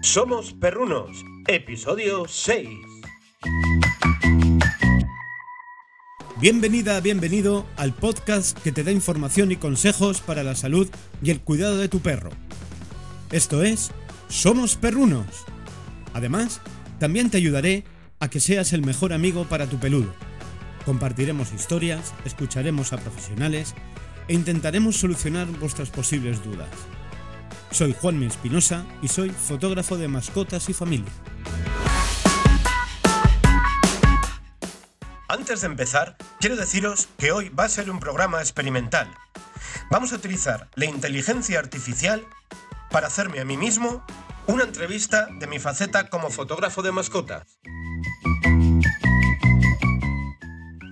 Somos 0.00 0.54
Perrunos, 0.54 1.22
episodio 1.46 2.26
6. 2.26 2.68
Bienvenida, 6.40 6.98
bienvenido 7.00 7.66
al 7.76 7.92
podcast 7.92 8.58
que 8.60 8.72
te 8.72 8.84
da 8.84 8.90
información 8.90 9.52
y 9.52 9.56
consejos 9.56 10.22
para 10.22 10.42
la 10.44 10.54
salud 10.54 10.88
y 11.22 11.30
el 11.30 11.42
cuidado 11.42 11.76
de 11.76 11.88
tu 11.88 12.00
perro. 12.00 12.30
Esto 13.30 13.62
es 13.62 13.90
Somos 14.28 14.76
Perrunos. 14.76 15.44
Además, 16.14 16.62
también 16.98 17.28
te 17.28 17.36
ayudaré 17.36 17.84
a 18.18 18.28
que 18.28 18.40
seas 18.40 18.72
el 18.72 18.80
mejor 18.80 19.12
amigo 19.12 19.44
para 19.44 19.66
tu 19.66 19.78
peludo. 19.78 20.29
Compartiremos 20.84 21.52
historias, 21.52 22.14
escucharemos 22.24 22.92
a 22.92 22.98
profesionales 22.98 23.74
e 24.28 24.34
intentaremos 24.34 24.96
solucionar 24.96 25.46
vuestras 25.46 25.90
posibles 25.90 26.42
dudas. 26.42 26.68
Soy 27.70 27.94
Juanmi 27.98 28.26
Espinosa 28.26 28.84
y 29.02 29.08
soy 29.08 29.30
fotógrafo 29.30 29.96
de 29.96 30.08
mascotas 30.08 30.68
y 30.68 30.74
familia. 30.74 31.10
Antes 35.28 35.60
de 35.60 35.68
empezar, 35.68 36.16
quiero 36.40 36.56
deciros 36.56 37.08
que 37.16 37.30
hoy 37.30 37.50
va 37.50 37.64
a 37.64 37.68
ser 37.68 37.90
un 37.90 38.00
programa 38.00 38.40
experimental. 38.40 39.08
Vamos 39.90 40.12
a 40.12 40.16
utilizar 40.16 40.68
la 40.74 40.86
inteligencia 40.86 41.58
artificial 41.60 42.24
para 42.90 43.06
hacerme 43.06 43.38
a 43.38 43.44
mí 43.44 43.56
mismo 43.56 44.04
una 44.46 44.64
entrevista 44.64 45.28
de 45.38 45.46
mi 45.46 45.60
faceta 45.60 46.08
como 46.08 46.30
fotógrafo 46.30 46.82
de 46.82 46.90
mascotas. 46.90 47.60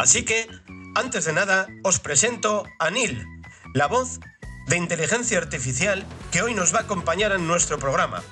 Así 0.09 0.25
que, 0.25 0.49
antes 0.95 1.27
de 1.27 1.35
nada, 1.35 1.69
os 1.85 2.01
presento 2.01 2.65
a 2.79 2.89
Neil, 2.89 3.29
la 3.75 3.89
voz 3.89 4.21
de 4.67 4.79
inteligencia 4.79 5.37
artificial 5.37 6.03
que 6.33 6.41
hoy 6.41 6.55
nos 6.55 6.73
va 6.73 6.79
a 6.79 6.83
acompañar 6.85 7.33
en 7.33 7.47
nuestro 7.47 7.79
programa. 7.79 8.23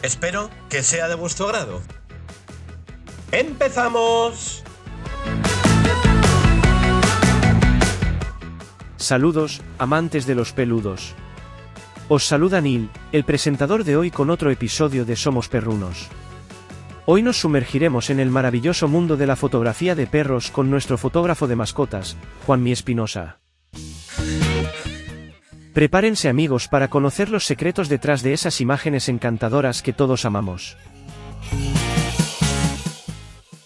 Espero 0.00 0.48
que 0.70 0.82
sea 0.82 1.06
de 1.08 1.14
vuestro 1.14 1.46
grado. 1.48 1.82
¡Empezamos! 3.32 4.64
Saludos, 8.96 9.60
amantes 9.76 10.24
de 10.24 10.34
los 10.34 10.54
peludos. 10.54 11.12
Os 12.08 12.24
saluda 12.24 12.62
Neil, 12.62 12.88
el 13.12 13.24
presentador 13.24 13.84
de 13.84 13.98
hoy 13.98 14.10
con 14.10 14.30
otro 14.30 14.50
episodio 14.50 15.04
de 15.04 15.16
Somos 15.16 15.50
Perrunos. 15.50 16.08
Hoy 17.06 17.22
nos 17.22 17.38
sumergiremos 17.38 18.08
en 18.08 18.18
el 18.18 18.30
maravilloso 18.30 18.88
mundo 18.88 19.18
de 19.18 19.26
la 19.26 19.36
fotografía 19.36 19.94
de 19.94 20.06
perros 20.06 20.50
con 20.50 20.70
nuestro 20.70 20.96
fotógrafo 20.96 21.46
de 21.46 21.54
mascotas, 21.54 22.16
Juanmi 22.46 22.72
Espinosa. 22.72 23.40
Prepárense 25.74 26.30
amigos 26.30 26.68
para 26.68 26.88
conocer 26.88 27.28
los 27.28 27.44
secretos 27.44 27.90
detrás 27.90 28.22
de 28.22 28.32
esas 28.32 28.60
imágenes 28.62 29.10
encantadoras 29.10 29.82
que 29.82 29.92
todos 29.92 30.24
amamos. 30.24 30.78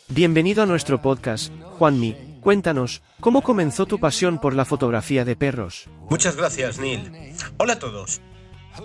Bienvenido 0.09 0.65
a 0.65 0.67
nuestro 0.67 1.01
podcast, 1.01 1.53
Juanmi, 1.79 2.29
Cuéntanos, 2.41 3.03
¿cómo 3.21 3.43
comenzó 3.43 3.87
tu 3.87 3.99
pasión 3.99 4.39
por 4.39 4.55
la 4.55 4.65
fotografía 4.65 5.25
de 5.25 5.37
perros? 5.37 5.89
Muchas 6.09 6.37
gracias, 6.37 6.79
Neil. 6.79 7.35
Hola 7.59 7.75
a 7.75 7.79
todos. 7.79 8.21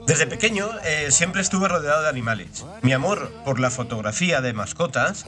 Desde 0.07 0.27
pequeño 0.27 0.69
eh, 0.83 1.11
siempre 1.11 1.41
estuve 1.41 1.67
rodeado 1.67 2.01
de 2.03 2.09
animales. 2.09 2.65
Mi 2.81 2.93
amor 2.93 3.31
por 3.45 3.59
la 3.59 3.69
fotografía 3.69 4.41
de 4.41 4.53
mascotas 4.53 5.25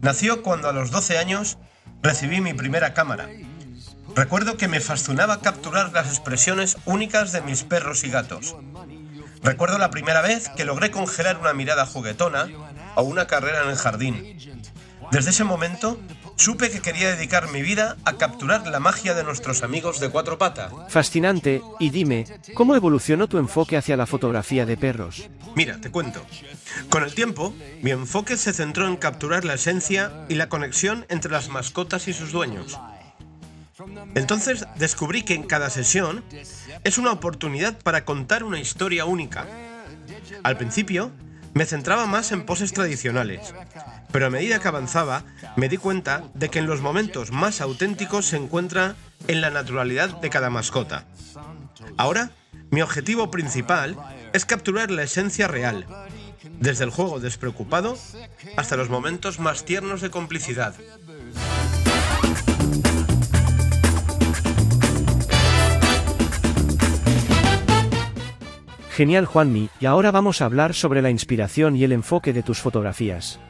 nació 0.00 0.42
cuando 0.42 0.68
a 0.68 0.72
los 0.72 0.90
12 0.90 1.18
años 1.18 1.58
recibí 2.02 2.40
mi 2.40 2.54
primera 2.54 2.94
cámara. 2.94 3.28
Recuerdo 4.14 4.56
que 4.56 4.68
me 4.68 4.80
fascinaba 4.80 5.40
capturar 5.40 5.92
las 5.92 6.08
expresiones 6.08 6.76
únicas 6.84 7.32
de 7.32 7.40
mis 7.40 7.62
perros 7.62 8.04
y 8.04 8.10
gatos. 8.10 8.56
Recuerdo 9.42 9.78
la 9.78 9.90
primera 9.90 10.20
vez 10.20 10.50
que 10.50 10.64
logré 10.64 10.90
congelar 10.90 11.38
una 11.38 11.54
mirada 11.54 11.86
juguetona 11.86 12.48
o 12.94 13.02
una 13.02 13.26
carrera 13.26 13.62
en 13.62 13.70
el 13.70 13.76
jardín. 13.76 14.38
Desde 15.10 15.30
ese 15.30 15.44
momento 15.44 15.98
supe 16.36 16.70
que 16.70 16.80
quería 16.80 17.14
dedicar 17.14 17.50
mi 17.50 17.62
vida 17.62 17.96
a 18.04 18.14
capturar 18.14 18.66
la 18.66 18.80
magia 18.80 19.14
de 19.14 19.24
nuestros 19.24 19.62
amigos 19.62 20.00
de 20.00 20.10
cuatro 20.10 20.38
patas. 20.38 20.72
Fascinante, 20.88 21.62
y 21.78 21.90
dime, 21.90 22.26
¿cómo 22.54 22.74
evolucionó 22.74 23.28
tu 23.28 23.38
enfoque 23.38 23.76
hacia 23.76 23.96
la 23.96 24.06
fotografía 24.06 24.66
de 24.66 24.76
perros? 24.76 25.28
Mira, 25.54 25.80
te 25.80 25.90
cuento. 25.90 26.24
Con 26.88 27.02
el 27.02 27.14
tiempo, 27.14 27.54
mi 27.82 27.90
enfoque 27.90 28.36
se 28.36 28.52
centró 28.52 28.88
en 28.88 28.96
capturar 28.96 29.44
la 29.44 29.54
esencia 29.54 30.12
y 30.28 30.34
la 30.34 30.48
conexión 30.48 31.06
entre 31.08 31.32
las 31.32 31.48
mascotas 31.48 32.08
y 32.08 32.12
sus 32.12 32.32
dueños. 32.32 32.78
Entonces 34.14 34.64
descubrí 34.76 35.22
que 35.22 35.34
en 35.34 35.44
cada 35.44 35.70
sesión 35.70 36.24
es 36.84 36.98
una 36.98 37.12
oportunidad 37.12 37.78
para 37.78 38.04
contar 38.04 38.44
una 38.44 38.60
historia 38.60 39.04
única. 39.04 39.46
Al 40.42 40.56
principio, 40.56 41.12
me 41.54 41.66
centraba 41.66 42.06
más 42.06 42.32
en 42.32 42.44
poses 42.44 42.72
tradicionales, 42.72 43.54
pero 44.10 44.26
a 44.26 44.30
medida 44.30 44.58
que 44.58 44.68
avanzaba 44.68 45.24
me 45.56 45.68
di 45.68 45.76
cuenta 45.76 46.24
de 46.34 46.48
que 46.48 46.58
en 46.58 46.66
los 46.66 46.80
momentos 46.80 47.32
más 47.32 47.60
auténticos 47.60 48.26
se 48.26 48.36
encuentra 48.36 48.96
en 49.28 49.40
la 49.40 49.50
naturalidad 49.50 50.20
de 50.20 50.30
cada 50.30 50.50
mascota. 50.50 51.06
Ahora, 51.96 52.30
mi 52.70 52.82
objetivo 52.82 53.30
principal 53.30 53.96
es 54.32 54.46
capturar 54.46 54.90
la 54.90 55.02
esencia 55.02 55.46
real, 55.46 55.86
desde 56.60 56.84
el 56.84 56.90
juego 56.90 57.20
despreocupado 57.20 57.98
hasta 58.56 58.76
los 58.76 58.88
momentos 58.88 59.38
más 59.38 59.64
tiernos 59.64 60.00
de 60.00 60.10
complicidad. 60.10 60.74
Genial 69.02 69.26
Juanmi, 69.26 69.68
y 69.80 69.86
ahora 69.86 70.12
vamos 70.12 70.40
a 70.40 70.44
hablar 70.44 70.74
sobre 70.74 71.02
la 71.02 71.10
inspiración 71.10 71.74
y 71.74 71.82
el 71.82 71.90
enfoque 71.90 72.32
de 72.32 72.44
tus 72.44 72.60
fotografías. 72.60 73.40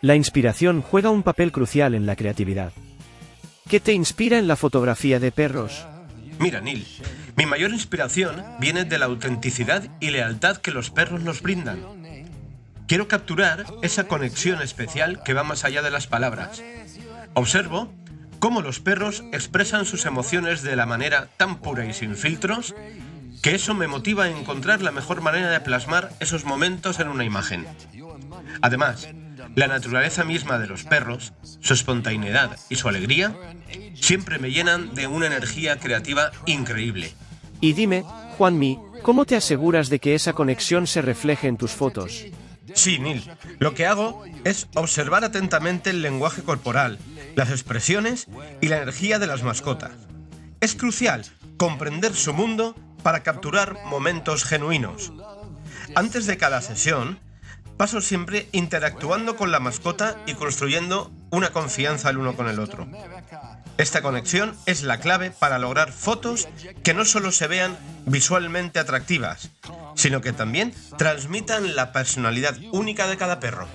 La 0.00 0.14
inspiración 0.14 0.80
juega 0.80 1.10
un 1.10 1.24
papel 1.24 1.50
crucial 1.50 1.92
en 1.92 2.06
la 2.06 2.14
creatividad. 2.14 2.72
¿Qué 3.68 3.80
te 3.80 3.94
inspira 3.94 4.38
en 4.38 4.46
la 4.46 4.54
fotografía 4.54 5.18
de 5.18 5.32
perros? 5.32 5.84
Mira, 6.38 6.60
Neil, 6.60 6.86
mi 7.34 7.46
mayor 7.46 7.72
inspiración 7.72 8.44
viene 8.60 8.84
de 8.84 8.96
la 9.00 9.06
autenticidad 9.06 9.82
y 9.98 10.10
lealtad 10.10 10.58
que 10.58 10.70
los 10.70 10.90
perros 10.90 11.22
nos 11.22 11.42
brindan. 11.42 11.80
Quiero 12.86 13.08
capturar 13.08 13.66
esa 13.82 14.04
conexión 14.04 14.62
especial 14.62 15.24
que 15.24 15.34
va 15.34 15.42
más 15.42 15.64
allá 15.64 15.82
de 15.82 15.90
las 15.90 16.06
palabras. 16.06 16.62
Observo 17.34 17.92
cómo 18.38 18.62
los 18.62 18.78
perros 18.78 19.24
expresan 19.32 19.84
sus 19.84 20.06
emociones 20.06 20.62
de 20.62 20.76
la 20.76 20.86
manera 20.86 21.26
tan 21.38 21.58
pura 21.58 21.86
y 21.86 21.92
sin 21.92 22.14
filtros 22.14 22.72
que 23.42 23.54
eso 23.54 23.74
me 23.74 23.86
motiva 23.86 24.24
a 24.24 24.30
encontrar 24.30 24.82
la 24.82 24.92
mejor 24.92 25.22
manera 25.22 25.50
de 25.50 25.60
plasmar 25.60 26.12
esos 26.20 26.44
momentos 26.44 27.00
en 27.00 27.08
una 27.08 27.24
imagen. 27.24 27.66
Además, 28.60 29.08
la 29.54 29.66
naturaleza 29.66 30.24
misma 30.24 30.58
de 30.58 30.66
los 30.66 30.84
perros, 30.84 31.32
su 31.60 31.74
espontaneidad 31.74 32.56
y 32.68 32.76
su 32.76 32.88
alegría, 32.88 33.34
siempre 33.94 34.38
me 34.38 34.50
llenan 34.50 34.94
de 34.94 35.06
una 35.06 35.26
energía 35.26 35.78
creativa 35.78 36.30
increíble. 36.46 37.14
Y 37.60 37.72
dime, 37.72 38.04
Juanmi, 38.36 38.78
¿cómo 39.02 39.24
te 39.24 39.36
aseguras 39.36 39.88
de 39.88 39.98
que 39.98 40.14
esa 40.14 40.32
conexión 40.32 40.86
se 40.86 41.02
refleje 41.02 41.48
en 41.48 41.56
tus 41.56 41.72
fotos? 41.72 42.26
Sí, 42.74 42.98
Neil. 42.98 43.28
Lo 43.58 43.74
que 43.74 43.86
hago 43.86 44.24
es 44.44 44.68
observar 44.74 45.24
atentamente 45.24 45.90
el 45.90 46.02
lenguaje 46.02 46.42
corporal, 46.42 46.98
las 47.34 47.50
expresiones 47.50 48.28
y 48.60 48.68
la 48.68 48.76
energía 48.76 49.18
de 49.18 49.26
las 49.26 49.42
mascotas. 49.42 49.92
Es 50.60 50.74
crucial 50.74 51.24
comprender 51.56 52.14
su 52.14 52.32
mundo 52.32 52.74
para 53.02 53.22
capturar 53.22 53.78
momentos 53.86 54.44
genuinos. 54.44 55.12
Antes 55.94 56.26
de 56.26 56.36
cada 56.36 56.60
sesión, 56.60 57.18
paso 57.76 58.00
siempre 58.00 58.48
interactuando 58.52 59.36
con 59.36 59.50
la 59.50 59.58
mascota 59.58 60.16
y 60.26 60.34
construyendo 60.34 61.10
una 61.30 61.50
confianza 61.50 62.10
el 62.10 62.18
uno 62.18 62.36
con 62.36 62.48
el 62.48 62.58
otro. 62.58 62.86
Esta 63.78 64.02
conexión 64.02 64.54
es 64.66 64.82
la 64.82 65.00
clave 65.00 65.30
para 65.30 65.58
lograr 65.58 65.90
fotos 65.90 66.48
que 66.82 66.92
no 66.92 67.06
solo 67.06 67.32
se 67.32 67.46
vean 67.46 67.78
visualmente 68.04 68.78
atractivas, 68.78 69.50
sino 69.94 70.20
que 70.20 70.34
también 70.34 70.74
transmitan 70.98 71.74
la 71.74 71.92
personalidad 71.92 72.56
única 72.72 73.06
de 73.06 73.16
cada 73.16 73.40
perro. 73.40 73.66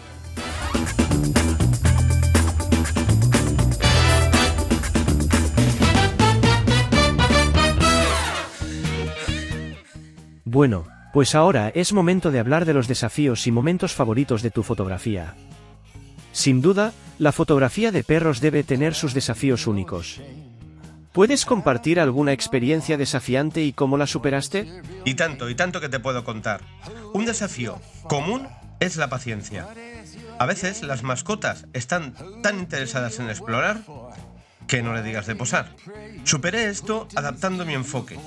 Bueno, 10.56 10.88
pues 11.12 11.36
ahora 11.36 11.68
es 11.76 11.92
momento 11.92 12.32
de 12.32 12.40
hablar 12.40 12.64
de 12.64 12.74
los 12.74 12.88
desafíos 12.88 13.46
y 13.46 13.52
momentos 13.52 13.92
favoritos 13.92 14.42
de 14.42 14.52
tu 14.52 14.64
fotografía. 14.64 15.34
Sin 16.32 16.62
duda, 16.62 16.94
la 17.20 17.34
fotografía 17.34 17.92
de 17.92 18.06
perros 18.06 18.40
debe 18.40 18.64
tener 18.64 18.94
sus 18.94 19.14
desafíos 19.14 19.68
únicos. 19.68 20.22
¿Puedes 21.12 21.46
compartir 21.46 22.00
alguna 22.00 22.32
experiencia 22.32 22.96
desafiante 22.96 23.66
y 23.66 23.74
cómo 23.74 23.98
la 23.98 24.08
superaste? 24.08 24.82
Y 25.04 25.16
tanto, 25.16 25.50
y 25.50 25.56
tanto 25.56 25.82
que 25.82 25.90
te 25.90 26.00
puedo 26.00 26.24
contar. 26.24 26.62
Un 27.14 27.26
desafío 27.26 27.82
común 28.04 28.48
es 28.80 28.96
la 28.96 29.10
paciencia. 29.10 29.68
A 30.40 30.46
veces 30.46 30.84
las 30.84 31.04
mascotas 31.04 31.66
están 31.74 32.14
tan 32.42 32.60
interesadas 32.60 33.20
en 33.20 33.30
explorar 33.30 33.82
que 34.68 34.82
no 34.82 34.94
le 34.94 35.04
digas 35.04 35.28
de 35.28 35.36
posar. 35.36 35.76
Superé 36.24 36.70
esto 36.70 37.10
adaptando 37.16 37.66
mi 37.66 37.74
enfoque, 37.74 38.18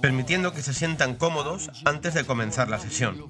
permitiendo 0.00 0.52
que 0.52 0.62
se 0.62 0.74
sientan 0.74 1.14
cómodos 1.14 1.70
antes 1.84 2.14
de 2.14 2.24
comenzar 2.24 2.68
la 2.68 2.78
sesión. 2.78 3.26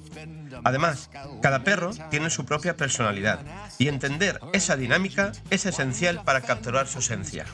Además, 0.64 1.10
cada 1.42 1.64
perro 1.64 1.90
tiene 2.10 2.30
su 2.30 2.44
propia 2.44 2.76
personalidad 2.76 3.40
y 3.78 3.88
entender 3.88 4.40
esa 4.52 4.76
dinámica 4.76 5.32
es 5.50 5.66
esencial 5.66 6.22
para 6.24 6.42
capturar 6.42 6.86
su 6.86 6.98
esencia. 6.98 7.46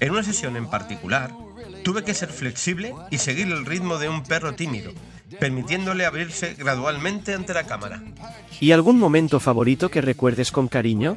En 0.00 0.12
una 0.12 0.22
sesión 0.22 0.56
en 0.56 0.68
particular, 0.68 1.30
tuve 1.84 2.04
que 2.04 2.14
ser 2.14 2.30
flexible 2.30 2.94
y 3.10 3.18
seguir 3.18 3.48
el 3.48 3.66
ritmo 3.66 3.98
de 3.98 4.08
un 4.08 4.22
perro 4.22 4.54
tímido, 4.54 4.92
permitiéndole 5.38 6.06
abrirse 6.06 6.54
gradualmente 6.54 7.34
ante 7.34 7.54
la 7.54 7.64
cámara. 7.64 8.02
¿Y 8.60 8.72
algún 8.72 8.98
momento 8.98 9.40
favorito 9.40 9.90
que 9.90 10.00
recuerdes 10.00 10.52
con 10.52 10.68
cariño? 10.68 11.16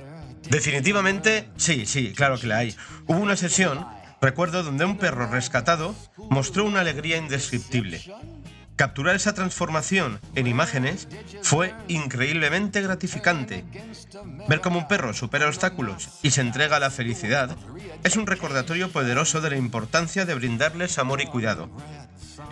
Definitivamente, 0.50 1.50
sí, 1.56 1.86
sí, 1.86 2.14
claro 2.14 2.38
que 2.38 2.48
la 2.48 2.58
hay. 2.58 2.76
Hubo 3.08 3.20
una 3.20 3.36
sesión, 3.36 3.86
recuerdo, 4.24 4.64
donde 4.64 4.86
un 4.86 4.98
perro 4.98 5.28
rescatado 5.28 5.96
mostró 6.30 6.66
una 6.66 6.80
alegría 6.80 7.18
indescriptible. 7.18 8.02
Capturar 8.76 9.16
esa 9.16 9.36
transformación 9.36 10.20
en 10.34 10.48
imágenes 10.48 11.08
fue 11.44 11.76
increíblemente 11.88 12.82
gratificante. 12.82 13.66
Ver 14.48 14.62
cómo 14.62 14.80
un 14.80 14.88
perro 14.88 15.14
supera 15.14 15.48
obstáculos 15.48 16.10
y 16.24 16.32
se 16.32 16.42
entrega 16.42 16.78
a 16.78 16.80
la 16.80 16.90
felicidad 16.90 17.56
es 18.04 18.16
un 18.16 18.26
recordatorio 18.26 18.90
poderoso 18.90 19.42
de 19.42 19.52
la 19.52 19.58
importancia 19.58 20.26
de 20.26 20.34
brindarles 20.34 20.98
amor 20.98 21.22
y 21.22 21.28
cuidado. 21.28 21.70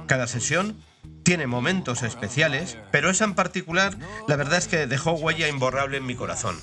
Cada 0.06 0.28
sesión 0.28 0.78
tiene 1.24 1.48
momentos 1.48 2.04
especiales, 2.04 2.78
pero 2.92 3.10
esa 3.10 3.24
en 3.24 3.34
particular, 3.34 3.98
la 4.28 4.36
verdad 4.36 4.60
es 4.60 4.68
que 4.68 4.88
dejó 4.88 5.14
huella 5.14 5.48
imborrable 5.48 5.98
en 5.98 6.06
mi 6.06 6.16
corazón. 6.16 6.58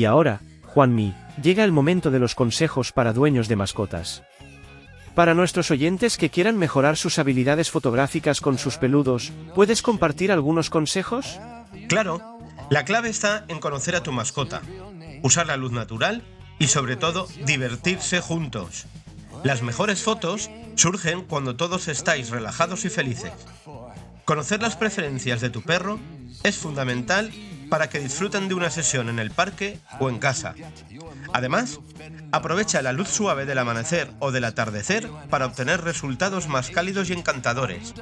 Y 0.00 0.06
ahora, 0.06 0.40
Juanmi, 0.64 1.14
llega 1.42 1.62
el 1.62 1.72
momento 1.72 2.10
de 2.10 2.18
los 2.18 2.34
consejos 2.34 2.90
para 2.90 3.12
dueños 3.12 3.48
de 3.48 3.56
mascotas. 3.56 4.22
Para 5.14 5.34
nuestros 5.34 5.70
oyentes 5.70 6.16
que 6.16 6.30
quieran 6.30 6.56
mejorar 6.56 6.96
sus 6.96 7.18
habilidades 7.18 7.70
fotográficas 7.70 8.40
con 8.40 8.56
sus 8.56 8.78
peludos, 8.78 9.30
¿puedes 9.54 9.82
compartir 9.82 10.32
algunos 10.32 10.70
consejos? 10.70 11.38
Claro, 11.86 12.38
la 12.70 12.86
clave 12.86 13.10
está 13.10 13.44
en 13.48 13.58
conocer 13.58 13.94
a 13.94 14.02
tu 14.02 14.10
mascota, 14.10 14.62
usar 15.22 15.46
la 15.46 15.58
luz 15.58 15.72
natural 15.72 16.22
y 16.58 16.68
sobre 16.68 16.96
todo 16.96 17.28
divertirse 17.44 18.22
juntos. 18.22 18.86
Las 19.44 19.60
mejores 19.60 20.02
fotos 20.02 20.50
surgen 20.76 21.26
cuando 21.26 21.56
todos 21.56 21.88
estáis 21.88 22.30
relajados 22.30 22.86
y 22.86 22.88
felices. 22.88 23.32
Conocer 24.24 24.62
las 24.62 24.76
preferencias 24.76 25.42
de 25.42 25.50
tu 25.50 25.60
perro 25.60 26.00
es 26.42 26.56
fundamental 26.56 27.30
para 27.70 27.88
que 27.88 28.00
disfruten 28.00 28.48
de 28.48 28.54
una 28.54 28.68
sesión 28.68 29.08
en 29.08 29.18
el 29.18 29.30
parque 29.30 29.78
o 29.98 30.10
en 30.10 30.18
casa. 30.18 30.54
Además, 31.32 31.78
aprovecha 32.32 32.82
la 32.82 32.92
luz 32.92 33.08
suave 33.08 33.46
del 33.46 33.58
amanecer 33.58 34.10
o 34.18 34.32
del 34.32 34.44
atardecer 34.44 35.08
para 35.30 35.46
obtener 35.46 35.80
resultados 35.82 36.48
más 36.48 36.70
cálidos 36.70 37.08
y 37.08 37.14
encantadores. 37.14 37.94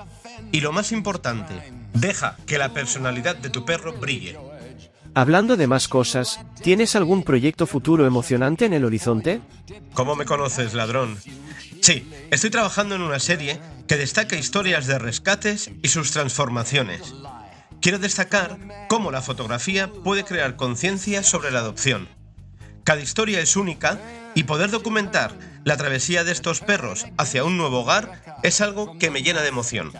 Y 0.51 0.61
lo 0.61 0.73
más 0.73 0.91
importante, 0.91 1.73
deja 1.93 2.37
que 2.47 2.59
la 2.59 2.73
personalidad 2.73 3.37
de 3.37 3.51
tu 3.51 3.65
perro 3.65 3.93
brille. 3.93 4.37
Hablando 5.15 5.57
de 5.57 5.67
más 5.67 5.89
cosas, 5.89 6.41
¿tienes 6.63 6.97
algún 6.97 7.23
proyecto 7.23 7.67
futuro 7.67 8.07
emocionante 8.07 8.67
en 8.67 8.73
el 8.73 8.85
horizonte? 8.85 9.41
¿Cómo 9.93 10.17
me 10.17 10.25
conoces, 10.25 10.75
ladrón? 10.75 11.19
Sí, 11.81 12.09
estoy 12.31 12.51
trabajando 12.51 12.95
en 12.95 13.03
una 13.03 13.19
serie 13.19 13.61
que 13.87 13.97
destaca 13.97 14.37
historias 14.37 14.87
de 14.87 14.99
rescates 14.99 15.71
y 15.83 15.89
sus 15.89 16.13
transformaciones. 16.13 17.15
Quiero 17.81 17.99
destacar 17.99 18.59
cómo 18.89 19.11
la 19.13 19.23
fotografía 19.23 19.91
puede 19.93 20.25
crear 20.25 20.57
conciencia 20.57 21.23
sobre 21.23 21.51
la 21.51 21.61
adopción. 21.61 22.09
Cada 22.83 23.01
historia 23.01 23.41
es 23.41 23.57
única 23.57 24.01
y 24.35 24.45
poder 24.45 24.71
documentar 24.71 25.33
la 25.65 25.77
travesía 25.77 26.25
de 26.25 26.33
estos 26.33 26.61
perros 26.61 27.07
hacia 27.19 27.45
un 27.45 27.57
nuevo 27.57 27.81
hogar 27.81 28.41
es 28.43 28.61
algo 28.61 28.99
que 28.99 29.11
me 29.11 29.23
llena 29.23 29.43
de 29.43 29.49
emoción. 29.49 29.93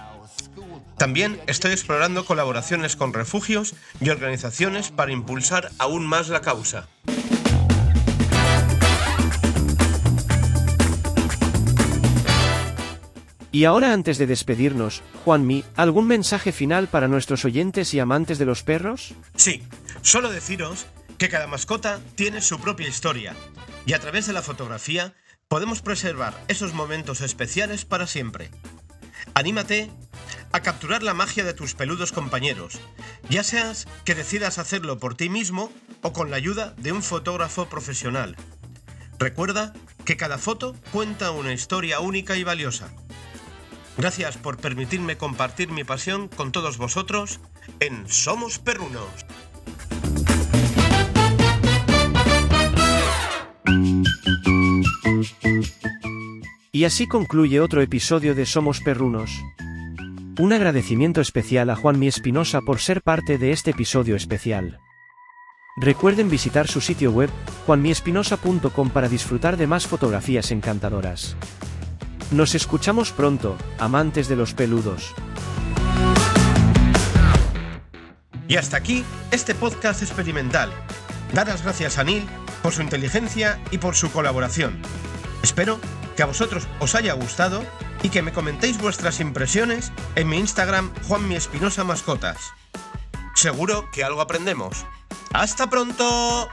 También 0.97 1.41
estoy 1.47 1.71
explorando 1.71 2.25
colaboraciones 2.25 2.97
con 2.97 3.13
refugios 3.13 3.75
y 4.01 4.11
organizaciones 4.11 4.91
para 4.91 5.13
impulsar 5.13 5.71
aún 5.79 6.07
más 6.07 6.29
la 6.29 6.41
causa. 6.41 6.89
Y 13.51 13.65
ahora 13.65 13.93
antes 13.93 14.19
de 14.19 14.27
despedirnos, 14.27 15.03
Juanmi, 15.25 15.65
¿algún 15.75 16.07
mensaje 16.07 16.53
final 16.53 16.89
para 16.89 17.09
nuestros 17.09 17.45
oyentes 17.45 17.95
y 17.95 18.01
amantes 18.01 18.39
de 18.39 18.45
los 18.45 18.63
perros? 18.63 19.15
Sí, 19.37 19.63
solo 20.03 20.31
deciros 20.31 20.87
que 21.17 21.31
cada 21.31 21.47
mascota 21.47 22.01
tiene 22.15 22.43
su 22.43 22.61
propia 22.61 22.89
historia 22.89 23.35
y 23.87 23.95
a 23.95 23.99
través 23.99 24.27
de 24.27 24.35
la 24.35 24.43
fotografía 24.43 25.15
podemos 25.49 25.81
preservar 25.81 26.35
esos 26.49 26.75
momentos 26.75 27.23
especiales 27.23 27.87
para 27.87 28.07
siempre. 28.07 28.51
Anímate 29.33 29.91
a 30.53 30.61
capturar 30.61 31.03
la 31.03 31.15
magia 31.15 31.43
de 31.45 31.55
tus 31.55 31.75
peludos 31.75 32.13
compañeros, 32.13 32.79
ya 33.31 33.43
seas 33.43 33.87
que 34.05 34.15
decidas 34.15 34.59
hacerlo 34.59 34.99
por 34.99 35.15
ti 35.15 35.31
mismo 35.31 35.73
o 36.03 36.13
con 36.13 36.31
la 36.31 36.37
ayuda 36.37 36.75
de 36.77 36.93
un 36.93 37.03
fotógrafo 37.03 37.69
profesional. 37.69 38.37
Recuerda 39.19 39.73
que 40.05 40.17
cada 40.17 40.39
foto 40.39 40.77
cuenta 40.93 41.31
una 41.31 41.53
historia 41.53 42.01
única 42.01 42.37
y 42.37 42.45
valiosa. 42.45 42.91
Gracias 43.99 44.37
por 44.37 44.59
permitirme 44.59 45.17
compartir 45.17 45.73
mi 45.73 45.83
pasión 45.83 46.29
con 46.29 46.53
todos 46.53 46.79
vosotros 46.79 47.41
en 47.81 48.09
Somos 48.09 48.61
Perrunos. 48.61 49.27
Y 56.71 56.85
así 56.85 57.09
concluye 57.09 57.61
otro 57.61 57.83
episodio 57.83 58.37
de 58.37 58.47
Somos 58.47 58.81
Perrunos. 58.81 59.33
Un 60.39 60.53
agradecimiento 60.53 61.21
especial 61.21 61.69
a 61.69 61.75
Juanmi 61.75 62.07
Espinosa 62.07 62.61
por 62.61 62.79
ser 62.79 63.03
parte 63.03 63.37
de 63.37 63.51
este 63.51 63.73
episodio 63.73 64.15
especial. 64.15 64.79
Recuerden 65.77 66.31
visitar 66.31 66.69
su 66.69 66.81
sitio 66.81 67.11
web, 67.11 67.31
juanmiespinosa.com 67.67 68.91
para 68.91 69.09
disfrutar 69.09 69.57
de 69.57 69.67
más 69.67 69.89
fotografías 69.89 70.53
encantadoras. 70.53 71.37
Nos 72.31 72.55
escuchamos 72.55 73.11
pronto, 73.11 73.57
amantes 73.79 74.29
de 74.29 74.37
los 74.37 74.53
peludos. 74.53 75.15
Y 78.47 78.57
hasta 78.57 78.77
aquí 78.77 79.03
este 79.31 79.55
podcast 79.55 80.03
experimental. 80.03 80.71
Dar 81.33 81.49
las 81.49 81.63
gracias 81.63 81.97
a 81.97 82.05
Neil 82.05 82.27
por 82.63 82.75
su 82.75 82.83
inteligencia 82.83 83.59
y 83.71 83.79
por 83.79 83.95
su 83.95 84.13
colaboración. 84.13 84.79
Espero 85.43 85.79
que 86.17 86.23
a 86.23 86.27
vosotros 86.27 86.69
os 86.81 86.95
haya 86.95 87.15
gustado 87.15 87.63
y 88.03 88.11
que 88.11 88.21
me 88.21 88.35
comentéis 88.35 88.79
vuestras 88.79 89.21
impresiones 89.21 89.91
en 90.15 90.29
mi 90.29 90.39
Instagram 90.39 90.93
Juan 91.09 91.33
Espinosa 91.33 91.83
Mascotas. 91.85 92.53
Seguro 93.35 93.91
que 93.91 94.05
algo 94.05 94.21
aprendemos. 94.21 94.85
¡Hasta 95.33 95.71
pronto! 95.71 96.49